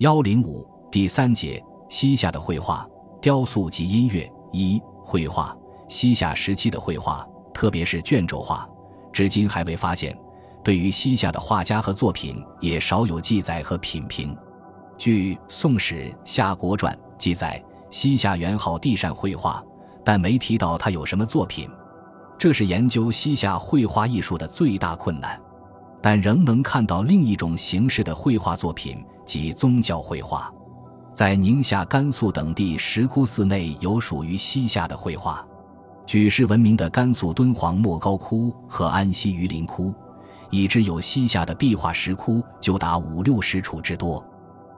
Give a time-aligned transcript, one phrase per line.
[0.00, 2.88] 幺零五第三节西夏的绘画、
[3.20, 5.54] 雕塑及音乐一绘画
[5.90, 8.66] 西夏时期的绘画，特别是卷轴画，
[9.12, 10.18] 至今还未发现。
[10.64, 14.34] 对于西夏的画家和作品，也少有记载和品评。
[14.96, 19.62] 据《宋史·夏国传》记载，西夏元昊帝善绘画，
[20.02, 21.68] 但没提到他有什么作品。
[22.38, 25.38] 这是研究西夏绘画艺术的最大困难。
[26.02, 30.52] 但仍能看到另一种形式的绘画作品，即宗教绘画。
[31.12, 35.44] 在宁夏、甘肃等地石窟寺内有属于西夏的绘画。
[36.06, 39.94] 举世闻名的甘肃敦煌莫高窟和安西榆林窟，
[40.50, 44.24] 已知有西夏的壁画石窟就达五六十处之多。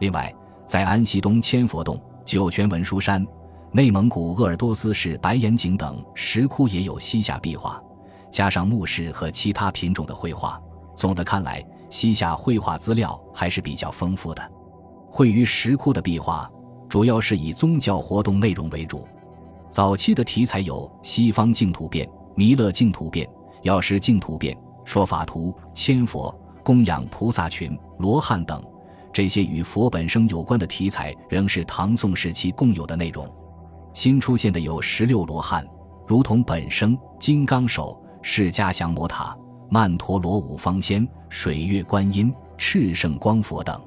[0.00, 0.34] 另外，
[0.66, 3.24] 在安西东千佛洞、酒泉文殊山、
[3.70, 7.80] 内蒙古鄂尔多斯市白岩井等石窟也有西夏壁画，
[8.30, 10.60] 加上墓室和其他品种的绘画。
[10.96, 14.52] 总的看来，西夏绘画资料还是比较丰富的。
[15.10, 16.50] 绘于石窟的壁画，
[16.88, 19.06] 主要是以宗教活动内容为主。
[19.70, 23.28] 早期的题材有西方净土变、弥勒净土变、
[23.62, 28.62] 药师净土变、说法图、千佛、供养菩萨群、罗汉等。
[29.12, 33.24] 这些与佛本生有关的题材，仍是唐宋时期共有的内容。
[33.92, 35.64] 新出现的有十六罗汉，
[36.06, 39.36] 如同本生、金刚手、释迦降魔塔。
[39.68, 43.80] 曼陀罗五方仙、水月观音、炽圣光佛等。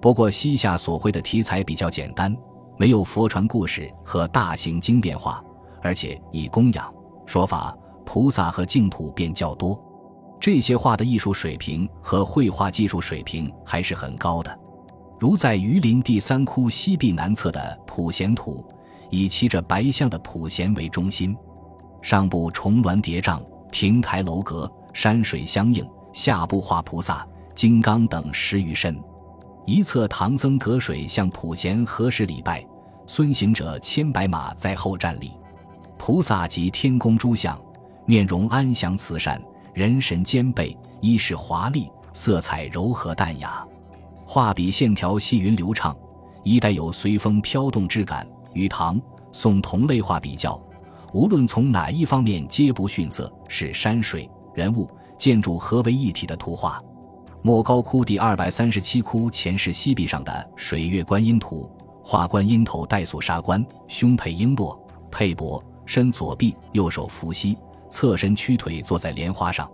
[0.00, 2.36] 不过，西夏所绘的题材比较简单，
[2.76, 5.42] 没有佛传故事和大型经变化，
[5.82, 6.92] 而且以供养、
[7.24, 9.82] 说法、菩萨和净土变较多。
[10.38, 14.58] 这些画的艺术水平和绘画技术水平还是很高的。
[15.18, 18.62] 如在榆林第三窟西壁南侧的普贤图，
[19.08, 21.34] 以骑着白象的普贤为中心，
[22.02, 23.40] 上部重峦叠嶂，
[23.72, 24.70] 亭台楼阁。
[24.94, 28.96] 山水相应，下部画菩萨、金刚等十余身，
[29.66, 32.64] 一侧唐僧隔水向普贤合十礼拜，
[33.06, 35.32] 孙行者牵白马在后站立。
[35.98, 37.60] 菩萨及天宫诸像，
[38.06, 39.42] 面容安详慈善，
[39.74, 43.66] 人神兼备，衣饰华丽，色彩柔和淡雅，
[44.24, 45.94] 画笔线条细匀流畅，
[46.44, 48.26] 衣带有随风飘动之感。
[48.52, 49.00] 与唐
[49.32, 50.60] 宋同类画比较，
[51.12, 54.30] 无论从哪一方面皆不逊色，是山水。
[54.54, 54.88] 人物、
[55.18, 56.82] 建筑合为一体的图画。
[57.42, 61.70] 莫高窟第二百三十七窟前室西壁上的水月观音图，
[62.02, 64.78] 画观音头戴素纱冠，胸佩璎珞，
[65.10, 67.58] 佩帛，身左臂，右手扶膝，
[67.90, 69.70] 侧身屈腿坐在莲花上，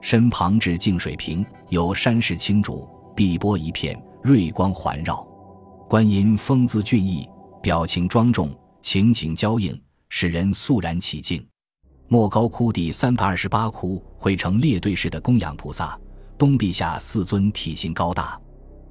[0.00, 5.24] 身旁置净水瓶，有山势青竹，碧波一片，瑞光环绕。
[5.88, 7.28] 观音风姿俊逸，
[7.62, 8.50] 表情庄重，
[8.82, 11.46] 情景交映，使人肃然起敬。
[12.08, 15.98] 莫高窟第三百二十八窟绘成列队式的供养菩萨，
[16.36, 18.38] 东壁下四尊体型高大，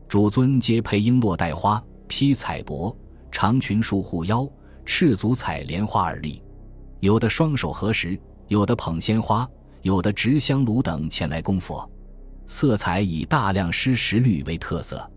[0.08, 2.94] 主尊皆佩璎珞戴花，披彩帛，
[3.32, 4.50] 长裙束护腰，
[4.84, 6.42] 赤足采莲花而立。
[7.02, 9.48] 有的双手合十，有的捧鲜花，
[9.84, 11.88] 有的执香炉等前来供佛。
[12.48, 15.10] 色彩以大亮湿石绿为特色。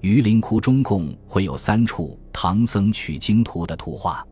[0.00, 4.26] 榆林窟中共绘有三处唐僧取经图的图画，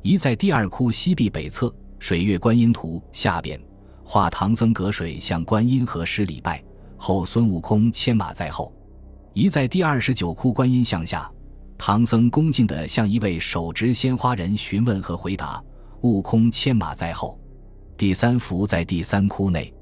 [0.00, 1.74] 一在第二窟西壁北侧。
[2.02, 3.56] 水月观音图下边
[4.02, 6.60] 画唐僧隔水向观音河施礼拜，
[6.96, 8.74] 后孙悟空牵马在后。
[9.34, 11.30] 一在第二十九窟观音像下，
[11.78, 15.62] 唐僧恭敬地向一位手执鲜花人询问和回答，
[16.00, 17.38] 悟空牵马在后。
[17.96, 19.72] 第三幅在第三窟内，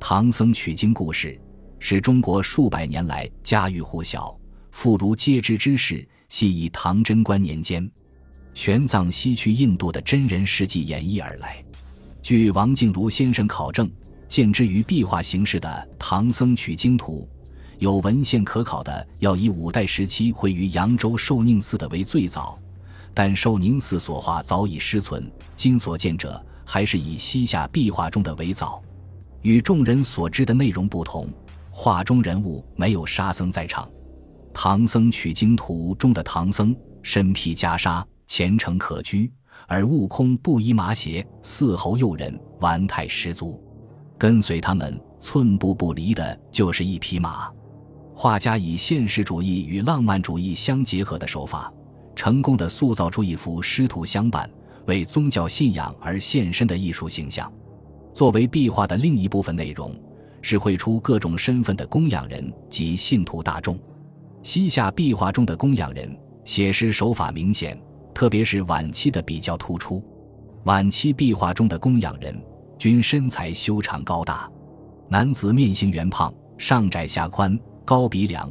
[0.00, 1.40] 唐僧取经故事
[1.78, 4.36] 是中国数百年来家喻户晓、
[4.72, 7.88] 妇孺皆知之事，系以唐贞观年间。
[8.54, 11.62] 玄奘西去印度的真人事迹演绎而来。
[12.22, 13.90] 据王静茹先生考证，
[14.28, 15.68] 见之于壁画形式的
[15.98, 17.26] 《唐僧取经图》，
[17.78, 22.58] 有文献可考的，要以五代时期绘于扬州寿宁寺的为最早。
[23.14, 28.80] 但寿宁寺所画早已失存，今所见者还是以西夏壁画中的为早。
[29.42, 31.26] 与众人所知的内容不同，
[31.70, 33.86] 画中人物没有沙僧在场。
[34.52, 38.04] 《唐僧取经图》中的唐僧身披袈裟。
[38.30, 39.28] 前程可居，
[39.66, 43.60] 而悟空不衣麻鞋，四猴诱人，玩态十足。
[44.16, 47.50] 跟随他们寸步不离的就是一匹马。
[48.14, 51.72] 画家以现实主义与浪漫主义相结合的手法，
[52.14, 54.48] 成功的塑造出一幅师徒相伴、
[54.86, 57.52] 为宗教信仰而献身的艺术形象。
[58.14, 59.92] 作为壁画的另一部分内容，
[60.40, 63.76] 是绘出各种身份的供养人及信徒大众。
[64.40, 67.76] 西夏壁画中的供养人写实手法明显。
[68.20, 70.04] 特别是晚期的比较突出，
[70.64, 72.38] 晚期壁画中的供养人
[72.78, 74.46] 均身材修长高大，
[75.08, 78.46] 男子面型圆胖，上窄下宽，高鼻梁；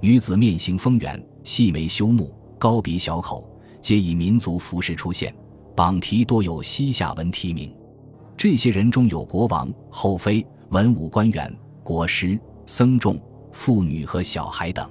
[0.00, 3.44] 女子面型丰圆，细眉修目，高鼻小口，
[3.82, 5.34] 皆以民族服饰出现。
[5.74, 7.74] 榜题多有西夏文题名。
[8.36, 13.20] 这些人中有国王、后妃、文武官员、国师、僧众、
[13.50, 14.88] 妇女和小孩等。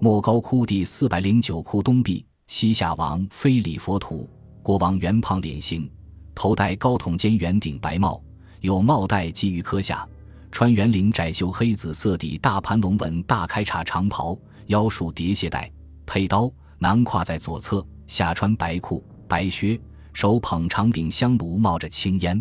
[0.00, 4.28] 莫高窟第四百零九窟东壁，西夏王非礼佛图。
[4.62, 5.90] 国王圆胖脸型，
[6.36, 8.22] 头戴高筒尖圆顶白帽，
[8.60, 10.06] 有帽带系于髁下，
[10.52, 15.68] 穿圆领窄袖黑紫色底大盘龙纹大开叉长袍，腰束叠鞋带，
[16.06, 16.48] 佩刀，
[16.78, 19.80] 囊挎在左侧，下穿白裤白靴，
[20.12, 22.40] 手捧长柄香炉，冒着青烟。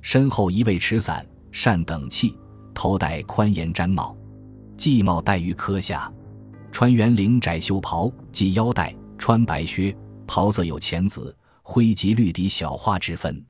[0.00, 2.34] 身后一位持伞扇等器，
[2.72, 4.16] 头戴宽檐毡帽，
[4.78, 6.10] 系帽戴于髁下。
[6.72, 9.94] 穿圆领窄袖袍，系腰带，穿白靴，
[10.26, 13.44] 袍色有浅紫、灰及绿底小花之分。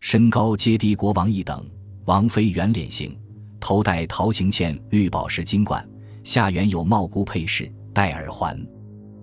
[0.00, 1.64] 身高皆低国王一等。
[2.04, 3.18] 王妃圆脸型，
[3.58, 5.84] 头戴桃形嵌绿宝石金冠，
[6.22, 8.62] 下缘有帽箍配饰，戴耳环。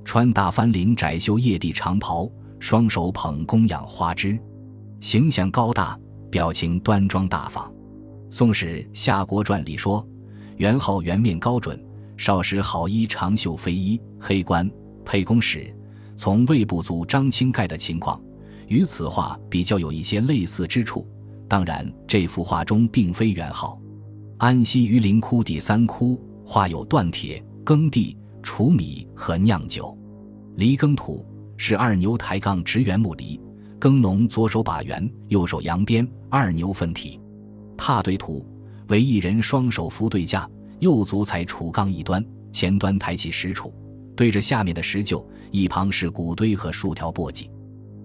[0.03, 2.27] 穿大翻领窄袖叶地长袍，
[2.59, 4.37] 双手捧供养花枝，
[4.99, 5.97] 形象高大，
[6.31, 7.71] 表情端庄大方。
[8.31, 10.05] 《宋史·夏国传》里说
[10.57, 11.79] ：“元昊圆面高准。”
[12.17, 14.69] 少时好衣长袖飞衣黑冠
[15.05, 15.73] 佩公使，
[16.15, 18.21] 从魏部族张清盖的情况，
[18.67, 21.07] 与此画比较有一些类似之处。
[21.47, 23.79] 当然，这幅画中并非元昊。
[24.37, 29.97] 安西榆林窟第三窟画有锻铁、耕地、储米和酿酒。
[30.55, 31.25] 犁耕图
[31.57, 33.39] 是二牛抬杠直圆木犁，
[33.79, 37.19] 耕农左手把圆，右手扬鞭，二牛分体。
[37.77, 38.45] 踏对图
[38.87, 40.49] 为一人双手扶对架。
[40.79, 43.71] 右足踩杵杠一端，前端抬起石杵，
[44.15, 47.49] 对着下面的石臼，一旁是谷堆和数条簸箕。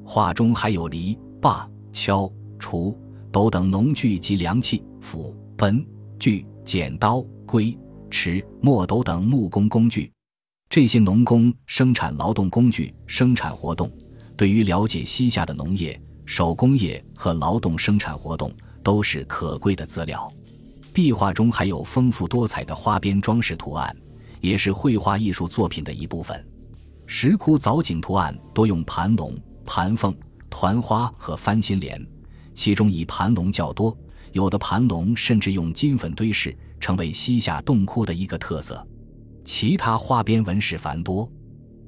[0.05, 2.97] 画中还有犁、耙、锹、锄、
[3.31, 5.87] 斗等农具及粮器，斧、奔、
[6.19, 7.79] 锯、剪刀、龟、
[8.11, 10.11] 尺、磨斗等木工工具。
[10.71, 13.91] 这些农工生产劳动工具生产活动，
[14.37, 18.53] 对于了解西夏的农业、手工业和劳动生产活动
[18.83, 20.31] 都是可贵的资料。
[20.93, 23.95] 壁画中还有丰富多彩的花边装饰图案，
[24.41, 26.47] 也是绘画艺术作品的一部分。
[27.07, 30.15] 石窟藻井图案多用盘龙、盘凤、
[30.51, 32.05] 团花和翻新莲，
[32.55, 33.97] 其中以盘龙较多，
[34.33, 38.87] 有的盘龙甚至用金粉堆饰，成为西夏洞窟的一个特色。
[39.45, 41.31] 其他花边纹饰繁多，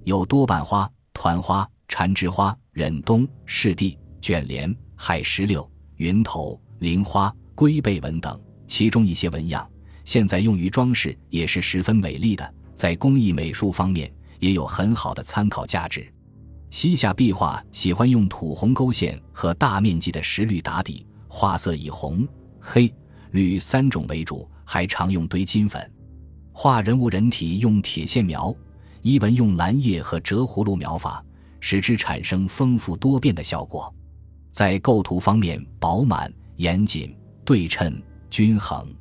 [0.05, 8.41] 有多瓣花、团花、缠枝花、忍冬、柿地、卷帘、海石榴、云头、菱花、龟背纹等。
[8.67, 9.69] 其中一些纹样，
[10.11, 16.13] 现在用于装饰也是十分美丽的，在工艺美术方面也有很好的参考价值。
[16.69, 22.27] 西夏壁画喜欢用土红勾线和大面积的石绿打底，画色以红、
[22.59, 22.93] 黑、
[23.31, 25.81] 绿三种为主，还常用堆金粉。
[26.51, 28.53] 画人物人体用铁线描，
[29.03, 31.25] 衣纹用蓝叶和折葫芦描法，
[31.61, 33.95] 使之产生丰富多变的效果。
[34.51, 38.03] 在构图方面，饱满、严谨、对称。
[38.29, 38.93] 均衡，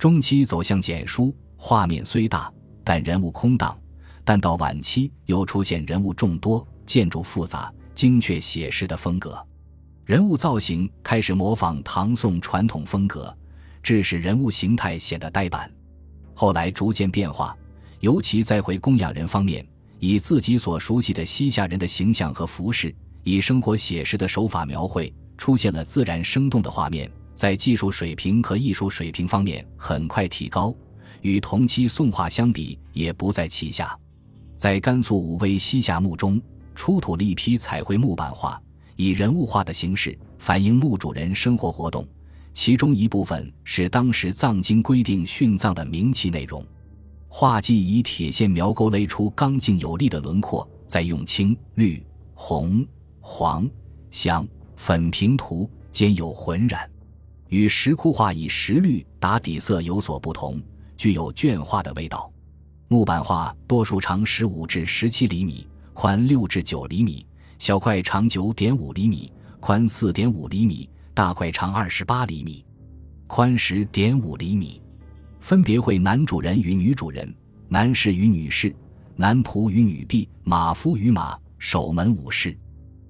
[0.00, 2.50] 中期走向简疏，画面虽大，
[2.82, 3.78] 但人物空荡；
[4.24, 9.46] 但到晚期又出现人物众多、建筑复杂、精确写实的风格，
[10.06, 13.36] 人物造型开始模仿唐宋传统风格，
[13.82, 15.70] 致使人物形态显得呆板。
[16.32, 17.54] 后来逐渐变化，
[17.98, 19.62] 尤其在会供养人方面，
[19.98, 27.12] 以自己所熟悉的西夏人的形象和服饰，以生活写实的手法描绘，出现了自然生动的画面。
[27.40, 30.74] 在技术水平和艺术水平方面很快提高，
[31.22, 33.98] 与同期宋画相比也不在其下。
[34.58, 36.38] 在甘肃武威西夏墓中
[36.74, 38.60] 出土了一批彩绘木板画，
[38.94, 42.06] 以人物画的形式反映墓主人生活活动，
[42.52, 46.62] 其中一部分是当时藏经规定殉葬的冥器内容。
[47.26, 52.04] 画技以铁线描勾勒出刚劲有力的轮廓，再用青、绿、
[52.34, 52.86] 红、
[53.18, 53.66] 黄、
[54.10, 56.86] 香、粉平涂，兼有浑染。
[57.50, 60.62] 与石窟画以石绿打底色有所不同，
[60.96, 62.32] 具有绢画的味道。
[62.86, 67.26] 木板画多数长十五至十七厘米，宽六至九厘米；
[67.58, 72.64] 小块长九点五厘米，宽四点五厘米；大块长二十八厘米，
[73.26, 74.80] 宽十点五厘米。
[75.40, 77.34] 分别绘男主人与女主人、
[77.68, 78.72] 男士与女士、
[79.16, 82.56] 男仆与女婢、马夫与马、守门武士。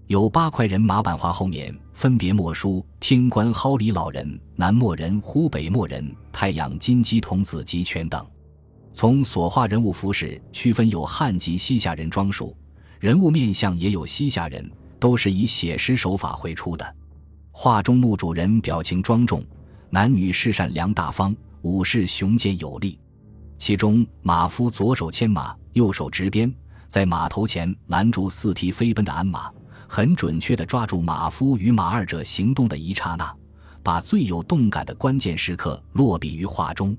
[0.06, 6.02] 有八块人马版画，后面分别墨书“天官蒿里老人”“南墨人”“湖北墨人
[6.32, 8.26] ”“太阳金鸡童子集全”等。
[8.94, 12.56] 从所画人物服饰区分，有汉及西夏人装束，
[13.00, 14.66] 人物面相也有西夏人，
[14.98, 16.96] 都是以写实手法绘出的。
[17.50, 19.44] 画中墓主人表情庄重，
[19.90, 22.98] 男女士善良大方，武士雄健有力。
[23.58, 26.50] 其中马夫左手牵马，右手执鞭，
[26.88, 29.52] 在马头前拦住四蹄飞奔的鞍马，
[29.92, 33.34] 很准确地抓住马夫与马二者行动的一刹那，
[33.82, 36.96] 把最有动感的关键时刻落笔于画中。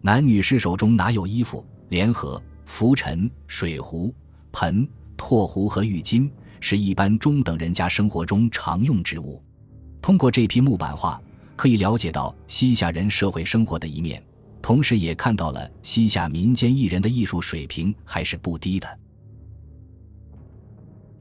[0.00, 4.14] 男女士手中拿有衣服、莲盒、拂尘、水壶、
[4.50, 9.38] 盆、拓壶和浴巾，是一般中等人家生活中常用之物。
[10.00, 11.20] 通过这批木板画，
[11.54, 14.24] 可以了解到西夏人社会生活的一面，
[14.62, 18.88] 同时也看到了西夏民间艺人的艺术水平还是不低的。